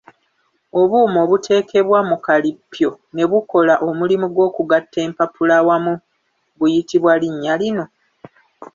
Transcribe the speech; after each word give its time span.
Obuuma 0.79 1.17
obuteekebwa 1.25 1.99
mu 2.09 2.17
kalippyo 2.25 2.89
ne 3.15 3.23
bukola 3.31 3.73
omulimu 3.87 4.27
gw’okugatta 4.35 4.97
empapula 5.07 5.53
awamu 5.61 5.93
buyitibwa 6.57 7.13
linnya 7.21 7.53
lino? 7.61 7.85